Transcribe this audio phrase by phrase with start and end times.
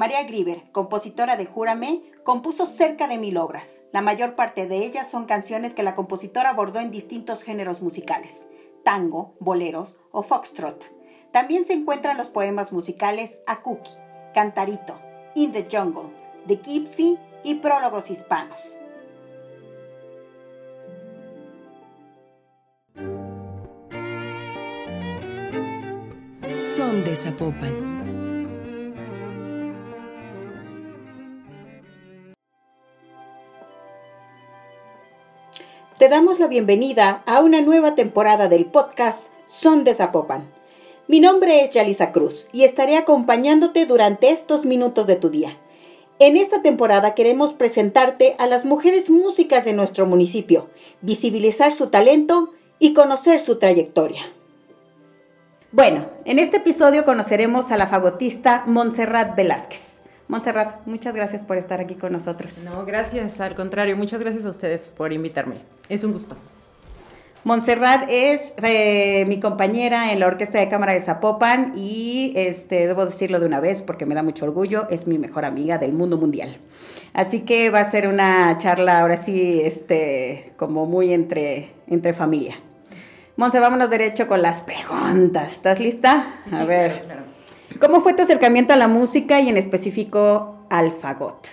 [0.00, 3.82] María Grieber, compositora de Júrame, compuso cerca de mil obras.
[3.92, 8.46] La mayor parte de ellas son canciones que la compositora abordó en distintos géneros musicales,
[8.82, 10.90] tango, boleros o foxtrot.
[11.32, 13.90] También se encuentran los poemas musicales Akuki,
[14.32, 14.98] Cantarito,
[15.34, 16.08] In the Jungle,
[16.46, 18.78] The Gypsy y prólogos hispanos.
[26.74, 27.89] Son de Zapopan.
[36.00, 40.50] Te damos la bienvenida a una nueva temporada del podcast Son de Zapopan.
[41.08, 45.58] Mi nombre es Yalisa Cruz y estaré acompañándote durante estos minutos de tu día.
[46.18, 50.70] En esta temporada queremos presentarte a las mujeres músicas de nuestro municipio,
[51.02, 54.22] visibilizar su talento y conocer su trayectoria.
[55.70, 59.99] Bueno, en este episodio conoceremos a la fagotista Montserrat Velázquez.
[60.30, 62.70] Montserrat, muchas gracias por estar aquí con nosotros.
[62.72, 65.56] No, gracias, al contrario, muchas gracias a ustedes por invitarme.
[65.88, 66.36] Es un gusto.
[67.42, 73.06] Montserrat es eh, mi compañera en la Orquesta de Cámara de Zapopan y este, debo
[73.06, 76.16] decirlo de una vez porque me da mucho orgullo, es mi mejor amiga del mundo
[76.16, 76.58] mundial.
[77.12, 82.54] Así que va a ser una charla ahora sí, este, como muy entre, entre familia.
[83.34, 85.54] Monse, vámonos derecho con las preguntas.
[85.54, 86.36] ¿Estás lista?
[86.52, 87.19] a ver.
[87.80, 91.48] ¿Cómo fue tu acercamiento a la música y en específico al fagot?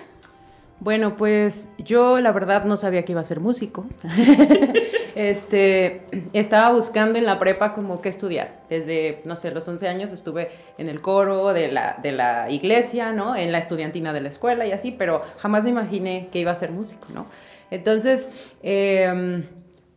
[0.81, 3.86] Bueno, pues yo la verdad no sabía que iba a ser músico.
[5.16, 8.61] este, estaba buscando en la prepa como qué estudiar.
[8.69, 13.14] Desde, no sé, los 11 años estuve en el coro de la, de la iglesia,
[13.14, 13.38] ¿no?
[13.38, 16.56] En la estudiantina de la escuela y así, pero jamás me imaginé que iba a
[16.56, 17.25] ser músico, ¿no?
[17.72, 18.31] Entonces,
[18.64, 19.45] eh,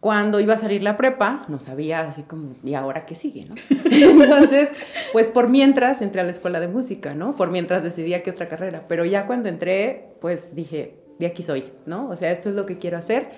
[0.00, 3.42] cuando iba a salir la prepa, no sabía así como, ¿y ahora qué sigue?
[3.46, 3.54] ¿no?
[3.90, 4.70] Entonces,
[5.12, 7.36] pues por mientras entré a la escuela de música, ¿no?
[7.36, 8.86] Por mientras decidía qué otra carrera.
[8.88, 12.08] Pero ya cuando entré, pues dije, de aquí soy, ¿no?
[12.08, 13.28] O sea, esto es lo que quiero hacer.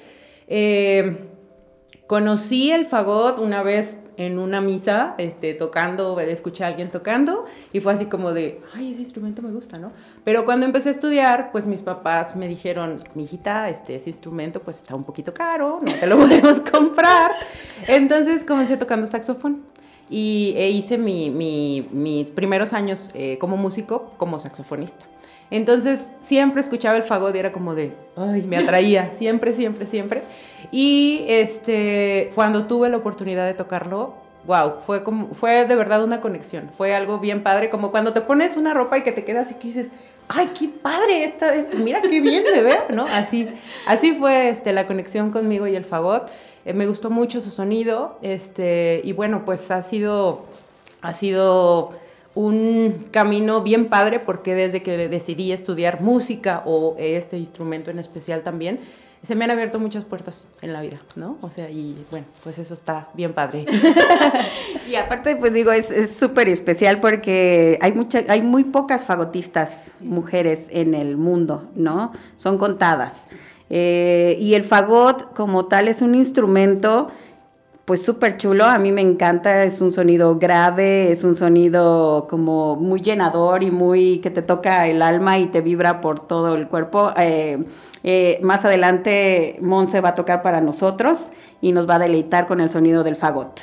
[0.47, 1.17] Eh,
[2.07, 7.81] conocí el fagot una vez en una misa, este, tocando, escuché a alguien tocando y
[7.81, 9.93] fue así como de, ay, ese instrumento me gusta, ¿no?
[10.25, 14.61] Pero cuando empecé a estudiar, pues mis papás me dijeron, mi hijita, este, ese instrumento
[14.61, 17.33] pues está un poquito caro, no te lo podemos comprar.
[17.87, 19.63] Entonces comencé tocando saxofón
[20.11, 21.31] y e hice mi,
[21.91, 25.07] mis primeros años eh, como músico, como saxofonista.
[25.53, 30.23] Entonces siempre escuchaba el fagot y era como de, ay, me atraía, siempre, siempre, siempre.
[30.71, 34.15] Y este, cuando tuve la oportunidad de tocarlo,
[34.47, 38.23] wow, fue, como, fue de verdad una conexión, fue algo bien padre, como cuando te
[38.23, 39.93] pones una ropa y que te quedas y que dices,
[40.27, 43.05] ay, qué padre, esta, mira qué bien me veo, ¿no?
[43.07, 43.47] Así,
[43.87, 46.31] así fue este, la conexión conmigo y el fagot.
[46.65, 50.47] Eh, me gustó mucho su sonido, este, y bueno, pues ha sido,
[51.03, 51.91] ha sido
[52.35, 58.43] un camino bien padre porque desde que decidí estudiar música o este instrumento en especial
[58.43, 58.81] también,
[59.23, 61.39] se me han abierto muchas puertas en la vida, ¿no?
[61.43, 63.67] O sea, y bueno, pues eso está bien padre.
[64.91, 70.67] y aparte, pues digo, es súper especial porque hay, mucha, hay muy pocas fagotistas mujeres
[70.71, 72.13] en el mundo, ¿no?
[72.37, 73.29] Son contadas.
[73.71, 77.07] Eh, y el fagot como tal es un instrumento
[77.85, 82.77] pues súper chulo, a mí me encanta, es un sonido grave, es un sonido como
[82.77, 86.69] muy llenador y muy que te toca el alma y te vibra por todo el
[86.69, 87.11] cuerpo.
[87.17, 87.65] Eh,
[88.05, 92.61] eh, más adelante Monse va a tocar para nosotros y nos va a deleitar con
[92.61, 93.61] el sonido del fagot.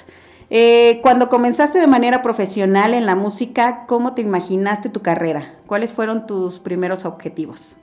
[0.49, 5.53] Eh, cuando comenzaste de manera profesional en la música, ¿cómo te imaginaste tu carrera?
[5.67, 7.77] ¿Cuáles fueron tus primeros objetivos?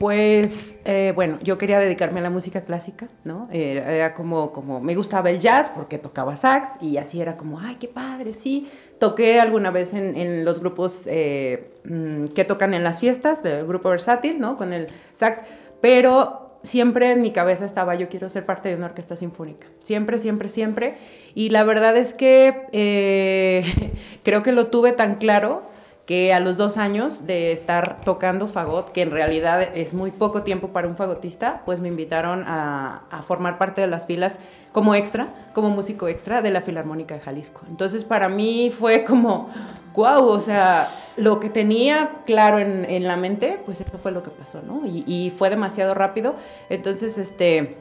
[0.00, 3.50] Pues eh, bueno, yo quería dedicarme a la música clásica, ¿no?
[3.52, 7.76] Era, como, como, me gustaba el jazz porque tocaba sax y así era como, ay,
[7.78, 8.66] qué padre, sí.
[8.98, 13.90] Toqué alguna vez en, los grupos eh, mm, que tocan en las fiestas del grupo
[13.90, 14.56] versátil, ¿no?
[14.56, 15.44] Con el sax,
[15.82, 19.66] pero siempre en mi cabeza estaba, yo quiero ser parte de una orquesta sinfónica.
[19.84, 20.94] Siempre, siempre, siempre.
[21.34, 23.92] Y la verdad es que eh,
[24.24, 25.68] creo que lo tuve tan claro
[26.10, 30.42] que a los dos años de estar tocando fagot, que en realidad es muy poco
[30.42, 34.40] tiempo para un fagotista, pues me invitaron a, formar parte de las filas
[34.72, 37.60] como extra, como músico extra de la Filarmónica de Jalisco.
[37.68, 39.50] Entonces para mí fue como,
[39.94, 44.30] wow, o sea, lo que tenía claro en, la mente, pues eso fue lo que
[44.30, 44.84] pasó, ¿no?
[44.86, 46.34] Y, y fue demasiado rápido.
[46.70, 47.76] Entonces, este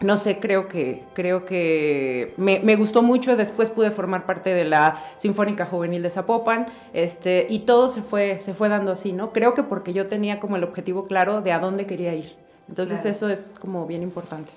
[0.00, 3.36] no sé, creo que, creo que me, gustó mucho.
[3.36, 8.38] Después pude formar parte de la Sinfónica Juvenil de Zapopan, este, y todo se fue,
[8.38, 9.32] se fue dando así, ¿no?
[9.32, 12.34] Creo que porque yo tenía como el objetivo claro de a dónde quería ir.
[12.68, 14.52] Entonces eso es como bien importante,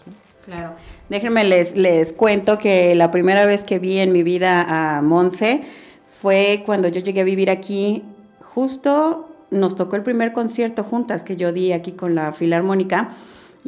[0.45, 0.75] Claro.
[1.09, 4.65] Déjenme les, les cuento que la primera vez que vi en mi vida
[4.97, 5.59] a Monse
[6.05, 8.05] fue cuando yo llegué a vivir aquí
[8.39, 13.09] justo nos tocó el primer concierto juntas que yo di aquí con la Filarmónica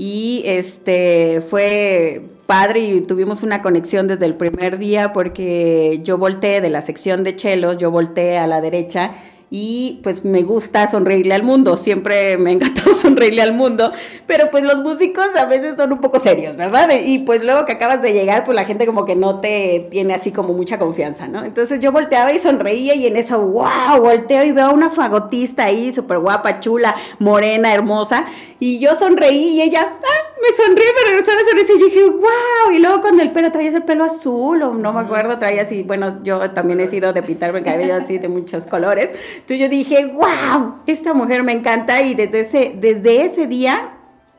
[0.01, 6.61] y este fue padre y tuvimos una conexión desde el primer día porque yo volteé
[6.61, 9.11] de la sección de chelos, yo volteé a la derecha
[9.51, 13.91] y pues me gusta sonreírle al mundo, siempre me ha encantado sonreírle al mundo,
[14.27, 16.89] pero pues los músicos a veces son un poco serios, ¿verdad?
[17.03, 20.13] Y pues luego que acabas de llegar, pues la gente como que no te tiene
[20.13, 21.43] así como mucha confianza, ¿no?
[21.43, 25.65] Entonces yo volteaba y sonreía y en eso, wow, volteo y veo a una fagotista
[25.65, 28.25] ahí, súper guapa, chula, morena, hermosa,
[28.59, 32.79] y yo sonreí y ella, ah, me sonríe, me regresó la sonrisa dije, wow, y
[32.79, 36.23] luego con el pelo, traías el pelo azul, o no me acuerdo, traía así, bueno,
[36.23, 40.05] yo también he sido de pintarme el cabello así de muchos colores, entonces yo dije,
[40.07, 43.97] wow, esta mujer me encanta y desde ese, desde ese día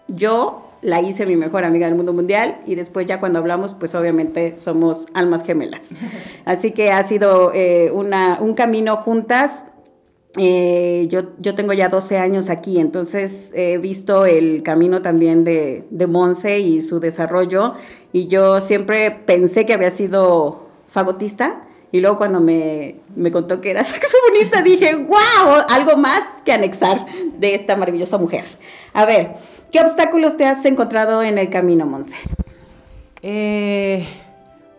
[0.09, 3.95] yo la hice mi mejor amiga del mundo mundial y después ya cuando hablamos, pues
[3.95, 5.95] obviamente somos almas gemelas.
[6.45, 9.67] Así que ha sido eh, una, un camino juntas.
[10.37, 15.85] Eh, yo, yo tengo ya 12 años aquí, entonces he visto el camino también de,
[15.91, 17.75] de Monse y su desarrollo
[18.13, 23.71] y yo siempre pensé que había sido fagotista, y luego cuando me, me contó que
[23.71, 27.07] era saxofonista, dije, wow, algo más que anexar
[27.39, 28.45] de esta maravillosa mujer.
[28.93, 29.33] A ver,
[29.73, 32.17] ¿qué obstáculos te has encontrado en el camino, Monse?
[33.23, 34.07] Eh,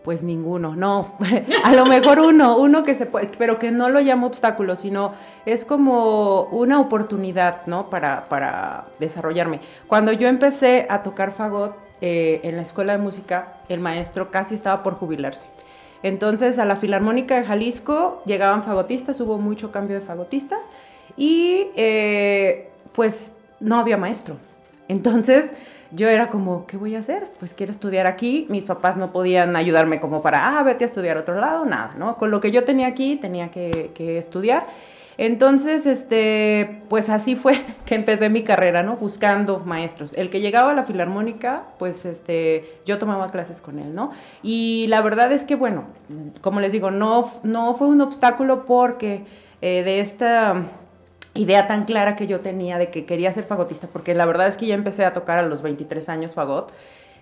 [0.02, 1.16] pues ninguno, no.
[1.64, 5.12] A lo mejor uno, uno que se puede, pero que no lo llamo obstáculo, sino
[5.46, 7.88] es como una oportunidad, ¿no?
[7.88, 9.60] Para, para desarrollarme.
[9.86, 14.54] Cuando yo empecé a tocar fagot eh, en la escuela de música, el maestro casi
[14.54, 15.48] estaba por jubilarse.
[16.02, 20.58] Entonces a la Filarmónica de Jalisco llegaban fagotistas, hubo mucho cambio de fagotistas
[21.16, 24.36] y eh, pues no había maestro.
[24.88, 25.52] Entonces
[25.94, 27.30] yo era como, ¿qué voy a hacer?
[27.38, 28.46] Pues quiero estudiar aquí.
[28.48, 31.94] Mis papás no podían ayudarme como para, ah, vete a estudiar a otro lado, nada,
[31.98, 32.16] ¿no?
[32.16, 34.66] Con lo que yo tenía aquí tenía que, que estudiar.
[35.18, 37.54] Entonces, este, pues así fue
[37.84, 38.96] que empecé mi carrera, ¿no?
[38.96, 40.14] Buscando maestros.
[40.14, 44.10] El que llegaba a la filarmónica, pues este, yo tomaba clases con él, ¿no?
[44.42, 45.84] Y la verdad es que, bueno,
[46.40, 49.24] como les digo, no, no fue un obstáculo porque
[49.60, 50.70] eh, de esta
[51.34, 54.56] idea tan clara que yo tenía de que quería ser fagotista, porque la verdad es
[54.56, 56.72] que ya empecé a tocar a los 23 años fagot.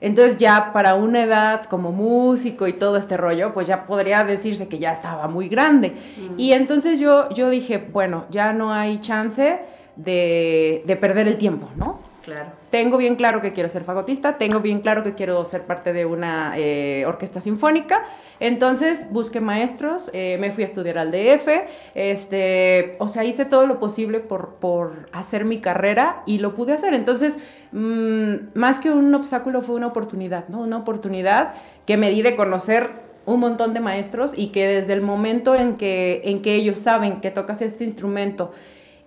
[0.01, 4.67] Entonces ya para una edad como músico y todo este rollo, pues ya podría decirse
[4.67, 5.93] que ya estaba muy grande.
[6.39, 9.61] Y entonces yo, yo dije, bueno, ya no hay chance
[9.97, 12.01] de, de perder el tiempo, ¿no?
[12.25, 12.51] Claro.
[12.71, 16.05] Tengo bien claro que quiero ser fagotista, tengo bien claro que quiero ser parte de
[16.05, 18.05] una eh, orquesta sinfónica.
[18.41, 21.49] Entonces busqué maestros, eh, me fui a estudiar al DF,
[21.95, 26.75] este, o sea, hice todo lo posible por, por hacer mi carrera y lo pude
[26.75, 26.93] hacer.
[26.93, 27.39] Entonces,
[27.73, 30.61] mmm, más que un obstáculo fue una oportunidad, ¿no?
[30.61, 31.55] Una oportunidad
[31.87, 32.91] que me di de conocer
[33.27, 37.21] un montón de maestros y que desde el momento en que, en que ellos saben
[37.21, 38.51] que tocas este instrumento,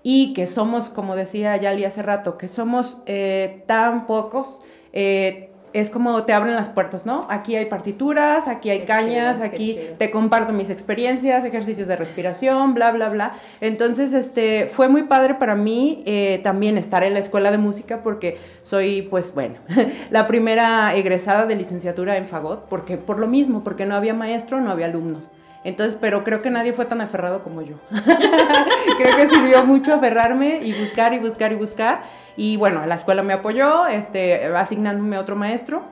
[0.04, 4.62] y que somos, como decía Yali hace rato, que somos eh, tan pocos,
[4.92, 7.26] eh, es como te abren las puertas, ¿no?
[7.30, 12.92] Aquí hay partituras, aquí hay cañas, aquí te comparto mis experiencias, ejercicios de respiración, bla,
[12.92, 13.32] bla, bla.
[13.60, 18.04] Entonces, este, fue muy padre para mí eh, también estar en la escuela de música
[18.04, 19.56] porque soy, pues, bueno,
[20.12, 24.62] la primera egresada de licenciatura en fagot, porque por lo mismo, porque no había maestro,
[24.62, 25.33] no había alumno.
[25.64, 27.76] Entonces, pero creo que nadie fue tan aferrado como yo.
[28.98, 32.04] creo que sirvió mucho aferrarme y buscar y buscar y buscar.
[32.36, 35.84] Y bueno, la escuela me apoyó, este, asignándome a otro maestro.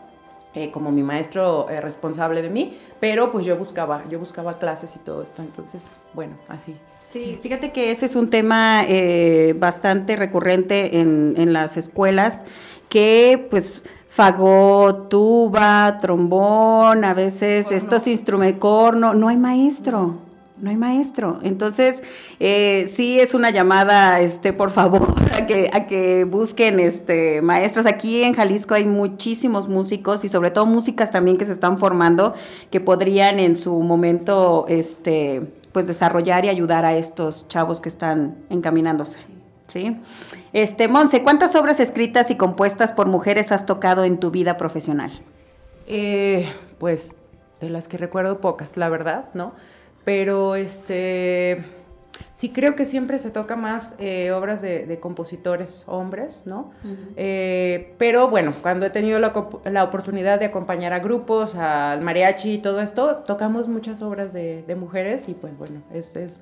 [0.53, 4.93] Eh, como mi maestro eh, responsable de mí, pero pues yo buscaba, yo buscaba clases
[4.97, 6.75] y todo esto, entonces, bueno, así.
[6.91, 12.43] Sí, fíjate que ese es un tema eh, bastante recurrente en, en las escuelas,
[12.89, 20.17] que pues fagot, tuba, trombón, a veces estos instrumentos, corno, no hay maestro,
[20.57, 21.39] no hay maestro.
[21.43, 22.03] Entonces,
[22.41, 27.85] eh, sí es una llamada, este, por favor, a que, a que busquen este, maestros.
[27.85, 32.33] Aquí en Jalisco hay muchísimos músicos y sobre todo músicas también que se están formando
[32.69, 38.35] que podrían en su momento este, pues desarrollar y ayudar a estos chavos que están
[38.49, 39.40] encaminándose.
[39.71, 39.97] ¿Sí?
[40.53, 45.11] Este, Monse, ¿cuántas obras escritas y compuestas por mujeres has tocado en tu vida profesional?
[45.87, 47.13] Eh, pues
[47.59, 49.53] de las que recuerdo pocas, la verdad, ¿no?
[50.03, 51.63] Pero este
[52.33, 56.71] sí creo que siempre se toca más eh, obras de, compositores hombres, ¿no?
[57.15, 62.57] Eh, pero bueno, cuando he tenido la, oportunidad de acompañar a grupos, al mariachi y
[62.59, 66.39] todo esto, tocamos muchas obras de, mujeres y pues bueno, es, es,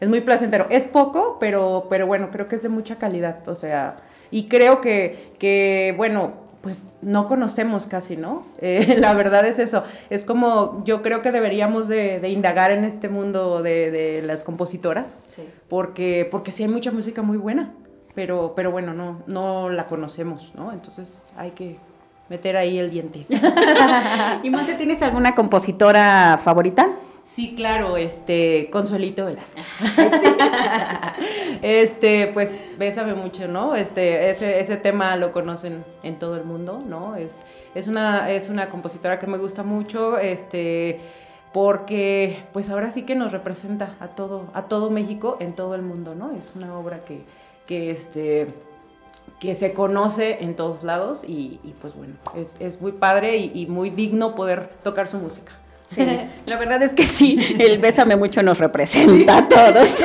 [0.00, 0.66] es, muy placentero.
[0.70, 3.96] Es poco, pero, pero bueno, creo que es de mucha calidad, o sea,
[4.30, 8.42] y creo que, que bueno, pues no conocemos casi, ¿no?
[8.64, 9.82] Eh, la verdad es eso.
[10.08, 15.22] Es como, yo creo que deberíamos de, indagar en este mundo de, las compositoras,
[15.68, 17.74] porque, porque sí hay mucha música muy buena,
[18.14, 20.72] pero, pero bueno, no, no la conocemos, ¿no?
[20.72, 21.76] Entonces hay que
[22.30, 23.26] meter ahí el diente.
[24.42, 26.88] ¿Y Monse, tienes alguna compositora favorita?
[27.24, 29.64] Sí, claro, este, Consuelito Velázquez.
[31.62, 33.74] este, pues, bésame mucho, ¿no?
[33.74, 37.16] Este, ese, ese tema lo conocen en todo el mundo, ¿no?
[37.16, 37.42] Es,
[37.74, 41.00] es, una, es una compositora que me gusta mucho, este,
[41.52, 45.82] porque, pues, ahora sí que nos representa a todo, a todo México en todo el
[45.82, 46.32] mundo, ¿no?
[46.32, 47.24] Es una obra que,
[47.66, 48.52] que este,
[49.40, 54.34] que se conoce en todos lados y, pues bueno, es, muy padre y, muy digno
[54.34, 55.52] poder tocar su música.
[55.86, 56.06] Sí,
[56.46, 60.04] la verdad es que sí, el Bésame mucho nos representa a todos.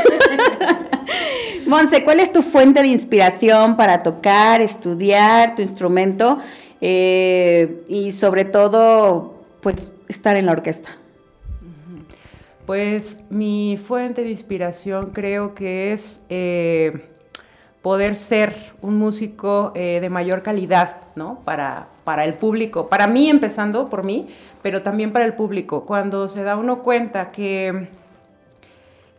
[1.68, 6.40] Monse, ¿cuál es tu fuente de inspiración para tocar, estudiar tu instrumento
[6.82, 10.90] eh, y sobre todo, pues, estar en la orquesta?
[12.66, 17.10] Pues mi fuente de inspiración creo que es eh,
[17.82, 21.40] poder ser un músico eh, de mayor calidad, ¿no?
[21.46, 24.28] Para, para el público, para mí empezando por mí,
[24.62, 25.86] pero también para el público.
[25.86, 27.88] Cuando se da uno cuenta que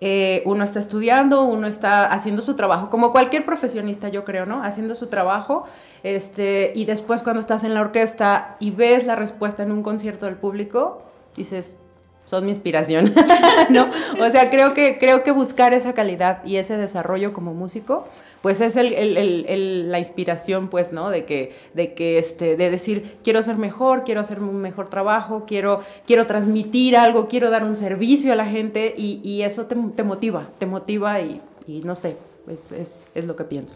[0.03, 4.63] eh, uno está estudiando, uno está haciendo su trabajo, como cualquier profesionista, yo creo, ¿no?
[4.63, 5.65] Haciendo su trabajo,
[6.03, 10.25] este, y después cuando estás en la orquesta y ves la respuesta en un concierto
[10.25, 11.03] del público,
[11.37, 11.77] dices,
[12.25, 13.13] son mi inspiración,
[13.71, 13.91] ¿no?
[14.19, 18.07] O sea, creo que, creo que buscar esa calidad y ese desarrollo como músico,
[18.43, 21.11] pues es el, la inspiración, pues, ¿no?
[21.11, 25.45] De que, de que, este, de decir, quiero ser mejor, quiero hacer un mejor trabajo,
[25.47, 30.49] quiero, quiero transmitir algo, quiero dar un servicio a la gente y, eso te, motiva,
[30.59, 32.17] te motiva y, y no sé,
[32.49, 33.73] es, es, es, lo que pienso.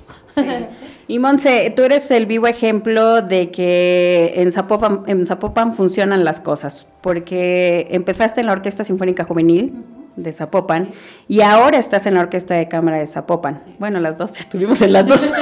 [1.08, 6.40] Y Monse, tú eres el vivo ejemplo de que en Zapopan, en Zapopan funcionan las
[6.40, 9.72] cosas, porque empezaste en la Orquesta Sinfónica Juvenil
[10.16, 10.90] de Zapopan
[11.28, 13.62] y ahora estás en la Orquesta de Cámara de Zapopan.
[13.78, 15.32] Bueno, las dos estuvimos en las dos.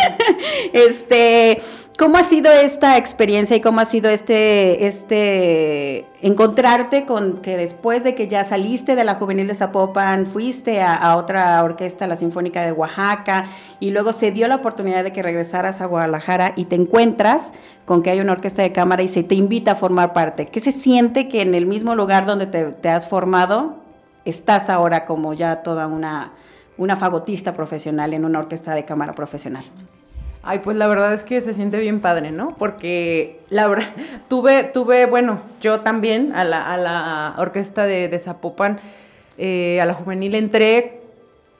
[0.72, 1.60] este,
[1.98, 8.02] ¿Cómo ha sido esta experiencia y cómo ha sido este, este encontrarte con que después
[8.02, 12.64] de que ya saliste de la juvenil de Zapopan, fuiste a, otra orquesta, la Sinfónica
[12.64, 13.44] de Oaxaca,
[13.78, 17.52] y luego se dio la oportunidad de que regresaras a Guadalajara y te encuentras
[17.84, 20.46] con que hay una orquesta de cámara y se te invita a formar parte?
[20.46, 23.81] ¿Qué se siente que en el mismo lugar donde te, has formado
[24.24, 26.32] estás ahora como ya toda una,
[26.78, 29.64] una fagotista profesional en una orquesta de cámara profesional?
[30.44, 32.56] Ay, pues la verdad es que se siente bien padre, ¿no?
[32.58, 33.86] Porque la verdad,
[34.28, 38.80] tuve, tuve, bueno, yo también a la, a la orquesta de, Zapopan,
[39.38, 41.00] eh, a la juvenil entré,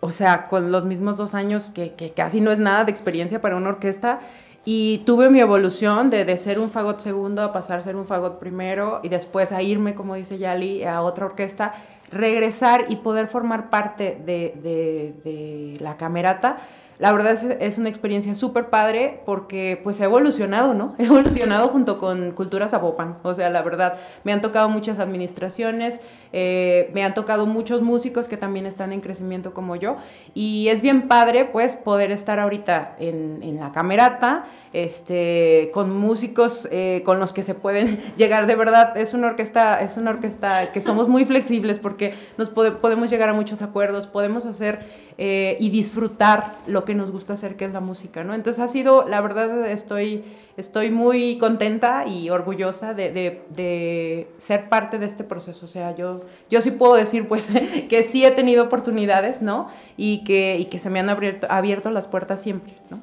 [0.00, 3.40] o sea, con los mismos dos años, que, que, casi no es nada de experiencia
[3.40, 4.18] para una orquesta,
[4.64, 8.04] y tuve mi evolución de, de, ser un fagot segundo a pasar a ser un
[8.04, 11.72] fagot primero, y después a irme, como dice Yali, a otra orquesta,
[12.12, 16.58] regresar y poder formar parte de, de, de la camerata
[17.02, 20.94] la verdad es, es una experiencia súper padre porque pues he evolucionado, ¿no?
[20.98, 23.16] He evolucionado junto con Cultura Zapopan.
[23.24, 26.00] O sea, la verdad, me han tocado muchas administraciones,
[26.32, 29.96] eh, me han tocado muchos músicos que también están en crecimiento como yo.
[30.32, 36.68] Y es bien padre pues poder estar ahorita en, en la camerata, este, con músicos
[36.70, 38.46] eh, con los que se pueden llegar.
[38.46, 42.01] De verdad, es una orquesta, es una orquesta que somos muy flexibles porque
[42.36, 44.80] nos podemos llegar a muchos acuerdos, podemos hacer
[45.18, 48.34] eh, y disfrutar lo que nos gusta hacer, que es la música, ¿no?
[48.34, 50.24] Entonces ha sido, la verdad, estoy,
[50.56, 55.66] estoy muy contenta y orgullosa de, ser parte de este proceso.
[55.66, 57.52] O sea, yo, yo sí puedo decir, pues,
[57.88, 59.66] que sí he tenido oportunidades, ¿no?
[59.96, 63.00] Y que, y que se me han abierto, abierto las puertas siempre, ¿no?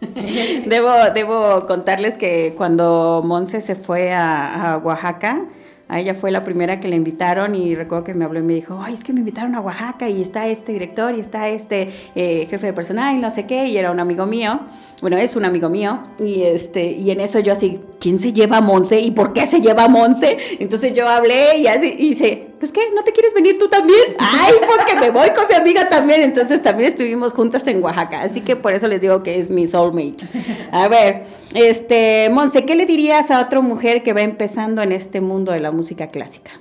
[0.66, 5.46] debo, debo contarles que cuando Monse se fue a Oaxaca,
[5.88, 8.54] a ella fue la primera que le invitaron y recuerdo que me habló y me
[8.54, 11.90] dijo, ay, es que me invitaron a Oaxaca y está este director y está este
[12.14, 14.60] eh, jefe de personal y no sé qué, y era un amigo mío,
[15.00, 18.56] bueno, es un amigo mío, y, este, y en eso yo así, ¿quién se lleva
[18.56, 20.36] a Monse y por qué se lleva a Monse?
[20.58, 24.00] Entonces yo hablé y, así, y dice, pues qué, ¿no te quieres venir tú también?
[24.18, 28.22] Ay, pues que me voy con mi amiga también, entonces también estuvimos juntas en Oaxaca,
[28.22, 30.26] así que por eso les digo que es mi soulmate.
[30.72, 35.20] A ver, este, Monse, ¿qué le dirías a otra mujer que va empezando en este
[35.20, 36.52] mundo de la música clásica?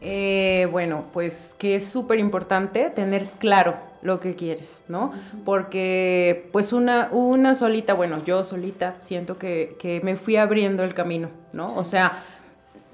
[0.00, 5.12] Eh, bueno, pues que es súper importante tener claro lo que quieres, ¿no?
[5.44, 11.30] Porque pues una, una solita, bueno, yo solita siento que, me fui abriendo el camino,
[11.52, 11.66] ¿no?
[11.66, 12.22] O sea,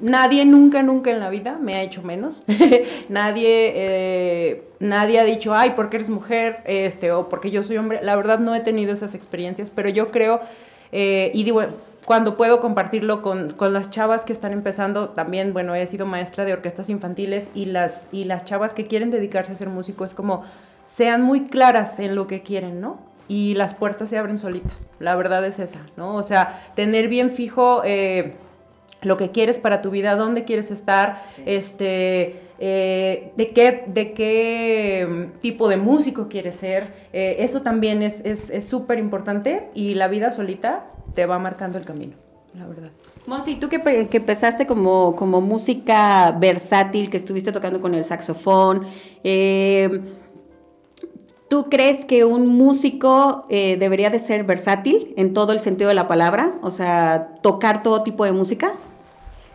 [0.00, 2.44] nadie nunca, nunca en la vida me ha hecho menos.
[3.08, 8.00] nadie, eh, nadie ha dicho, ay, porque eres mujer, este, o porque yo soy hombre.
[8.02, 10.40] La verdad no he tenido esas experiencias, pero yo creo
[10.96, 11.60] Eh, y digo,
[12.04, 16.44] cuando puedo compartirlo con, con, las chavas que están empezando, también, bueno, he sido maestra
[16.44, 20.14] de orquestas infantiles y las, y las chavas que quieren dedicarse a ser músico, es
[20.14, 20.44] como,
[20.86, 23.00] sean muy claras en lo que quieren, ¿no?
[23.26, 26.14] Y las puertas se abren solitas, la verdad es esa, ¿no?
[26.14, 27.82] O sea, tener bien fijo...
[27.84, 28.36] Eh,
[29.04, 35.06] lo que quieres para tu vida, dónde quieres estar, este, eh, de qué, de qué
[35.08, 36.92] mm, tipo de músico quieres ser.
[37.12, 38.22] Eh, eso también es
[38.64, 42.14] súper es, importante y la vida solita te va marcando el camino,
[42.54, 42.90] la verdad.
[43.26, 48.86] Monsi, tú que, que, empezaste como, como música versátil, que estuviste tocando con el saxofón,
[49.22, 50.02] eh,
[51.54, 55.94] ¿Tú crees que un músico eh, debería de ser versátil en todo el sentido de
[55.94, 56.54] la palabra?
[56.62, 58.72] O sea, tocar todo tipo de música.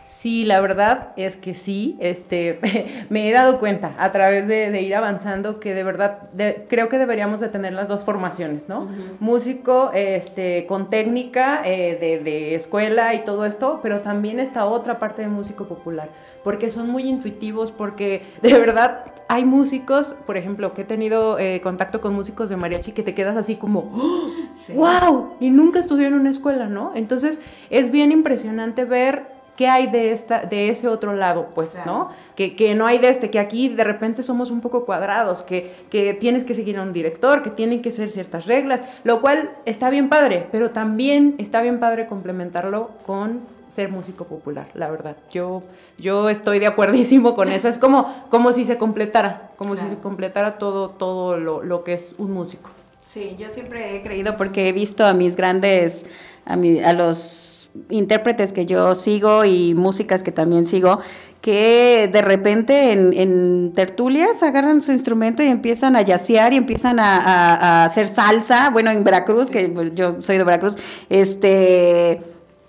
[0.10, 1.96] Sí, la verdad es que sí.
[2.00, 2.60] Este,
[3.10, 6.30] me he dado cuenta a través de, ir avanzando que de verdad
[6.68, 8.88] creo que deberíamos de tener las dos formaciones, ¿no?
[9.20, 15.22] Músico este, con técnica eh, de, escuela y todo esto, pero también esta otra parte
[15.22, 16.10] de músico popular,
[16.44, 21.62] porque son muy intuitivos, porque de verdad hay músicos, por ejemplo, que he tenido eh,
[21.62, 23.84] contacto con músicos de mariachi que te quedas así como,
[24.74, 25.36] ¡wow!
[25.40, 26.94] Y nunca estudió en una escuela, ¿no?
[26.96, 31.50] Entonces es bien impresionante ver ¿qué hay de, esta, de ese otro lado?
[31.54, 32.08] Pues, ¿no?
[32.38, 35.70] Que, que, no hay de este, que aquí de repente somos un poco cuadrados, que,
[35.90, 39.52] que tienes que seguir a un director, que tienen que ser ciertas reglas, lo cual
[39.66, 45.18] está bien padre, pero también está bien padre complementarlo con ser músico popular, la verdad.
[45.30, 45.62] Yo,
[45.98, 47.68] yo estoy de acuerdísimo con eso.
[47.68, 51.92] Es como, como si se completara, como si se completara todo, todo lo, lo, que
[51.92, 52.70] es un músico.
[53.04, 56.06] Sí, yo siempre he creído porque he visto a mis grandes,
[56.46, 57.59] a, mi, a los
[57.90, 61.00] intérpretes que yo sigo y músicas que también sigo,
[61.42, 67.86] que de repente en, tertulias agarran su instrumento y empiezan a yacear y empiezan a,
[67.86, 68.70] hacer salsa.
[68.70, 70.78] Bueno, en Veracruz, que yo soy de Veracruz,
[71.10, 72.22] este,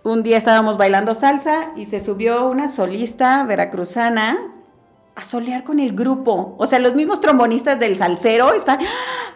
[0.03, 4.60] un día estábamos bailando salsa y se subió una solista veracruzana
[5.21, 6.55] a solear con el grupo.
[6.59, 8.79] O sea, los mismos trombonistas del salsero están,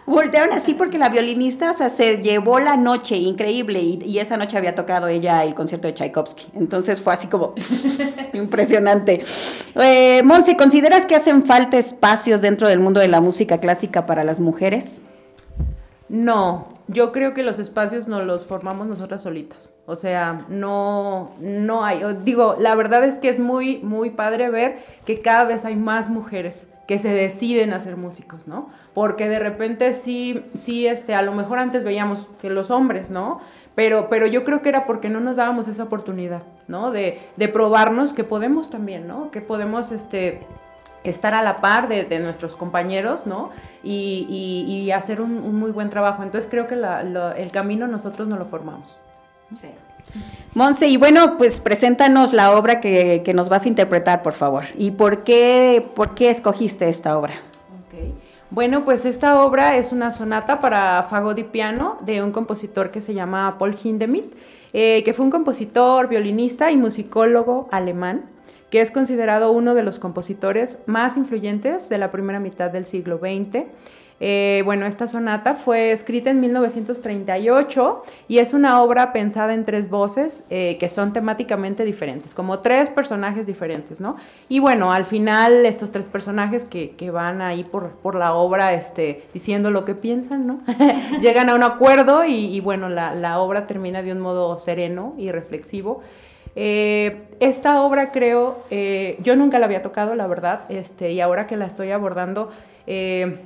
[0.07, 4.57] voltearon así porque la violinista, o sea, se llevó la noche, increíble, y, esa noche
[4.57, 6.47] había tocado ella el concierto de Tchaikovsky.
[6.55, 7.55] Entonces fue así como
[8.33, 9.23] impresionante.
[9.75, 14.25] Eh, Monse, ¿consideras que hacen falta espacios dentro del mundo de la música clásica para
[14.25, 15.03] las mujeres?
[16.09, 19.73] No, yo creo que los espacios nos los formamos nosotras solitas.
[19.87, 22.03] O sea, no, no hay.
[22.25, 26.11] Digo, la verdad es que es muy, muy padre ver que cada vez hay más
[26.11, 28.69] mujeres que se deciden a ser músicos, ¿no?
[28.93, 33.41] Porque de repente sí, sí, este, a lo mejor antes veíamos que los hombres, ¿no?
[33.75, 36.91] Pero, pero yo creo que era porque no nos dábamos esa oportunidad, ¿no?
[36.91, 39.31] De, de probarnos que podemos también, ¿no?
[39.31, 40.47] Que podemos, este,
[41.05, 43.51] estar a la par de, nuestros compañeros, ¿no?
[43.83, 46.23] Y, hacer un, muy buen trabajo.
[46.23, 48.99] Entonces creo que el camino nosotros no lo formamos.
[49.53, 49.69] Sí.
[50.55, 54.65] Monse, y bueno, pues preséntanos la obra que, nos vas a interpretar, por favor.
[54.77, 57.35] ¿Y por qué, por qué escogiste esta obra?
[58.51, 63.01] Bueno, pues esta obra es una sonata para fagot y piano de un compositor que
[63.01, 64.33] se llama Paul Hindemith,
[64.73, 68.27] eh, que fue un compositor, violinista y musicólogo alemán
[68.75, 73.19] que es considerado uno de los compositores más influyentes de la primera mitad del siglo
[73.19, 73.67] XX.
[74.19, 79.89] Eh, bueno, esta sonata fue escrita en 1938 y es una obra pensada en tres
[79.91, 84.17] voces eh, que son temáticamente diferentes, como tres personajes diferentes, ¿no?
[84.49, 89.23] Y bueno, al final estos tres personajes que, van ahí por, por, la obra este,
[89.33, 90.59] diciendo lo que piensan, ¿no?
[91.21, 95.31] Llegan a un acuerdo y, bueno, la, la obra termina de un modo sereno y
[95.31, 96.03] reflexivo.
[96.57, 101.47] Eh, esta obra creo, eh, yo nunca la había tocado, la verdad, este, y ahora
[101.47, 102.49] que la estoy abordando,
[102.87, 103.41] eh,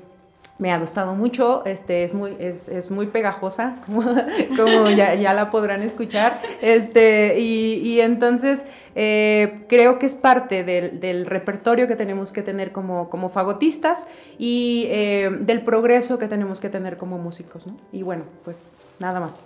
[0.59, 3.77] me ha gustado mucho, este, es, muy, es, muy pegajosa,
[4.57, 11.95] como, ya, la podrán escuchar, este, y, entonces creo que es parte del, repertorio que
[11.95, 17.65] tenemos que tener como, como fagotistas y del progreso que tenemos que tener como músicos,
[17.93, 19.37] Y bueno, pues nada más.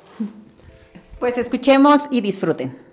[1.21, 2.92] Pues escuchemos y disfruten.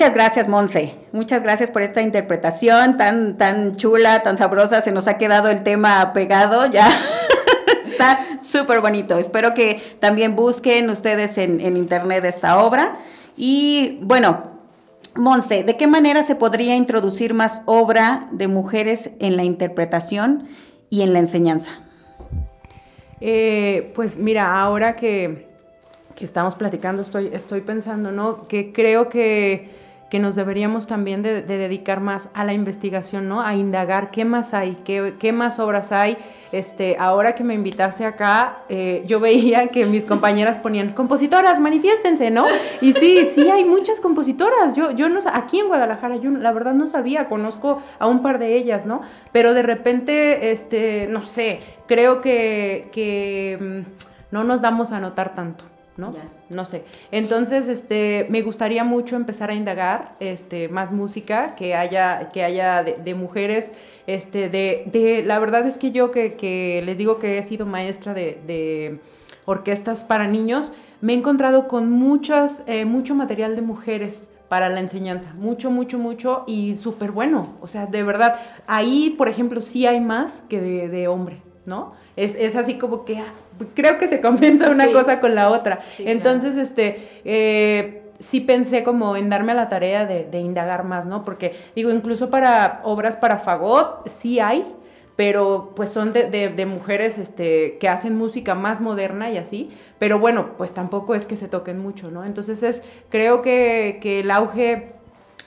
[0.00, 0.94] Muchas gracias, Monse.
[1.12, 4.80] Muchas gracias por esta interpretación tan, tan chula, tan sabrosa.
[4.80, 6.88] Se nos ha quedado el tema pegado ya.
[7.84, 9.18] Está súper bonito.
[9.18, 12.96] Espero que también busquen ustedes en, internet esta obra.
[13.36, 14.44] Y bueno,
[15.16, 20.48] Monse, ¿de qué manera se podría introducir más obra de mujeres en la interpretación
[20.88, 21.72] y en la enseñanza?
[23.20, 25.46] Eh, pues mira, ahora que,
[26.14, 28.48] que, estamos platicando, estoy, estoy pensando, ¿no?
[28.48, 33.40] Que creo que que nos deberíamos también de, dedicar más a la investigación, ¿no?
[33.40, 36.18] A indagar qué más hay, qué, qué más obras hay.
[36.50, 42.30] Este, ahora que me invitaste acá, eh, yo veía que mis compañeras ponían, compositoras, manifiéstense,
[42.32, 42.46] ¿no?
[42.80, 44.74] Y sí, sí hay muchas compositoras.
[44.74, 48.40] Yo, yo no aquí en Guadalajara, yo la verdad no sabía, conozco a un par
[48.40, 49.02] de ellas, ¿no?
[49.30, 55.36] Pero de repente, este, no sé, creo que, que mm, no nos damos a notar
[55.36, 55.64] tanto.
[56.00, 56.14] ¿No?
[56.48, 56.82] No sé.
[57.12, 62.82] Entonces, este, me gustaría mucho empezar a indagar, este, más música, que haya, que haya
[62.82, 63.72] de, mujeres,
[64.06, 67.66] este, de, de, la verdad es que yo que, que les digo que he sido
[67.66, 69.00] maestra de, de,
[69.44, 74.80] orquestas para niños, me he encontrado con muchas, eh, mucho material de mujeres para la
[74.80, 77.54] enseñanza, mucho, mucho, mucho y súper bueno.
[77.60, 78.36] O sea, de verdad,
[78.66, 81.92] ahí, por ejemplo, sí hay más que de, de hombre, ¿no?
[82.16, 83.32] Es, es así como que, ah,
[83.74, 85.80] creo que se compensa una cosa con la otra.
[85.98, 91.24] Entonces, este, eh, sí pensé como en darme a la tarea de, indagar más, ¿no?
[91.24, 94.64] Porque digo, incluso para obras para fagot, sí hay,
[95.16, 100.56] pero pues son de, mujeres este, que hacen música más moderna y así, pero bueno,
[100.56, 102.24] pues tampoco es que se toquen mucho, ¿no?
[102.24, 104.99] Entonces es, creo que, que el auge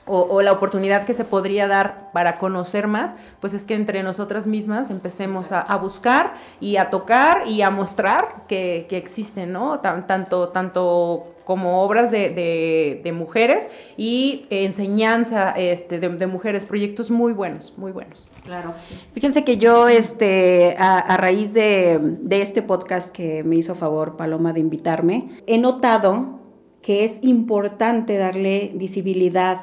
[0.05, 4.47] o, la oportunidad que se podría dar para conocer más, pues es que entre nosotras
[4.47, 9.79] mismas empecemos a, buscar y a tocar y a mostrar que, existen, ¿no?
[9.79, 17.91] tanto, tanto como obras de, mujeres y enseñanza este, de, mujeres, proyectos muy buenos, muy
[17.91, 18.29] buenos.
[18.43, 18.73] Claro.
[19.13, 24.17] Fíjense que yo, este, a, a raíz de, de este podcast que me hizo favor
[24.17, 26.39] Paloma de invitarme, he notado
[26.81, 29.61] que es importante darle visibilidad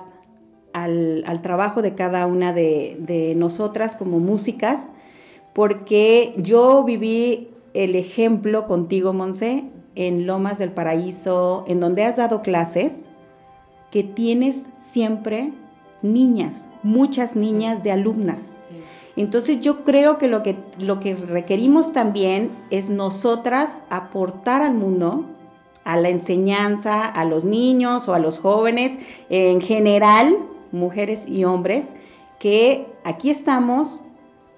[0.73, 4.91] al, trabajo de cada una de, nosotras como músicas,
[5.53, 12.43] porque yo viví el ejemplo contigo, Monse, en Lomas del Paraíso, en donde has dado
[12.43, 13.07] clases,
[13.91, 15.53] que tienes siempre
[16.03, 18.61] niñas, muchas niñas de alumnas.
[19.17, 25.27] Entonces yo creo que lo, que lo que requerimos también es nosotras aportar al mundo,
[25.85, 30.39] a la enseñanza, a los niños o a los jóvenes en general,
[30.73, 31.95] mujeres y hombres,
[32.39, 34.03] que aquí estamos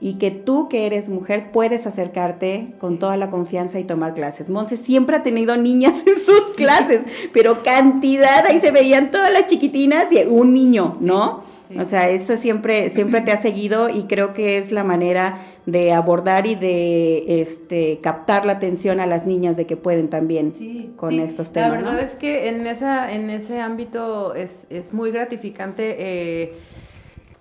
[0.01, 4.51] y que tú que eres mujer puedes acercarte con toda la confianza y tomar clases.
[4.51, 9.46] Monse siempre ha tenido niñas en sus clases, pero cantidad, ahí se veían todas las
[9.46, 11.44] chiquitinas y un niño, ¿no?
[11.78, 15.92] O sea, eso siempre, siempre te ha seguido y creo que es la manera de
[15.92, 20.52] abordar y de este, captar la atención a las niñas de que pueden también
[20.96, 21.70] con estos temas.
[21.70, 25.96] La verdad es que en, esa, en ese ámbito es, es muy gratificante.
[25.98, 26.54] Eh,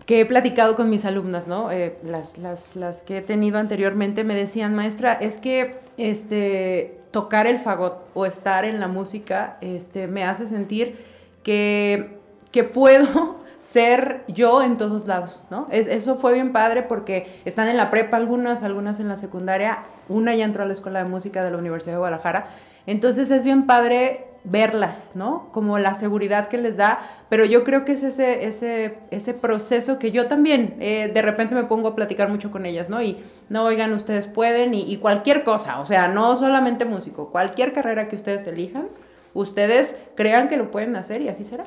[0.06, 1.72] que he platicado con mis alumnas, ¿no?
[1.72, 7.48] Eh, las, las, las, que he tenido anteriormente me decían, maestra, es que este, tocar
[7.48, 10.98] el fagot o estar en la música este, me hace sentir
[11.44, 12.17] que,
[12.52, 15.67] que puedo ser yo en todos lados, ¿no?
[15.69, 20.36] eso fue bien padre porque están en la prepa algunas, algunas en la secundaria, una
[20.36, 22.47] ya entró a la Escuela de Música de la Universidad de Guadalajara,
[22.88, 25.50] entonces es bien padre verlas, ¿no?
[25.52, 30.00] Como la seguridad que les da, pero yo creo que es ese, ese, ese proceso
[30.00, 33.02] que yo también eh, de repente me pongo a platicar mucho con ellas, ¿no?
[33.02, 33.17] Y
[33.50, 38.15] no, oigan, ustedes pueden y, cualquier cosa, o sea, no solamente músico, cualquier carrera que
[38.15, 38.88] ustedes elijan,
[39.36, 41.65] ustedes crean que lo pueden hacer y así será.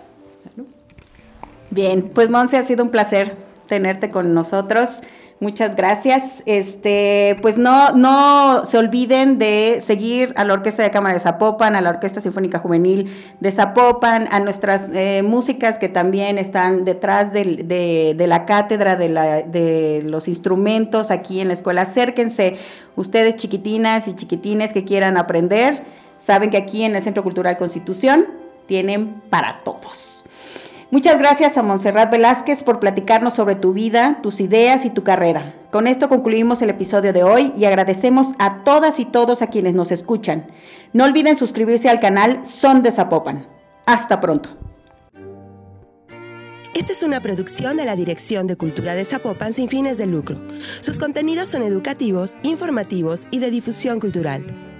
[1.71, 5.01] Bien, pues Monse, ha sido un placer tenerte con nosotros.
[5.41, 6.43] Muchas gracias.
[6.47, 11.75] Este, pues no, no se olviden de seguir a la Orquesta de Cámara de Zapopan,
[11.75, 17.33] a la Orquesta Sinfónica Juvenil de Zapopan, a nuestras eh, músicas que también están detrás
[17.33, 21.83] de, la cátedra de, la, de los instrumentos aquí en la escuela.
[21.83, 22.57] Acérquense,
[22.95, 25.83] ustedes chiquitinas y chiquitines que quieran aprender,
[26.17, 28.29] saben que aquí en el Centro Cultural Constitución
[28.67, 30.24] tienen para todos.
[30.95, 35.53] Muchas gracias a Montserrat Velázquez por platicarnos sobre tu vida, tus ideas y tu carrera.
[35.73, 39.75] Con esto concluimos el episodio de hoy y agradecemos a todas y todos a quienes
[39.75, 40.47] nos escuchan.
[40.93, 43.49] No olviden suscribirse al canal Son de Zapopan.
[43.87, 44.51] Hasta pronto.
[46.75, 50.41] Esta es una producción de la Dirección de Cultura de Zapopan sin fines de lucro.
[50.81, 54.74] Sus contenidos son educativos, informativos y de difusión cultural.